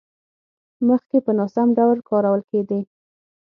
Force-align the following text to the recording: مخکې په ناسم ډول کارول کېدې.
مخکې 0.87 1.17
په 1.25 1.31
ناسم 1.39 1.67
ډول 1.77 1.97
کارول 2.09 2.41
کېدې. 2.51 2.79